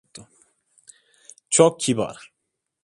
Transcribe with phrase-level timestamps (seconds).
[1.49, 2.31] Çok kibar.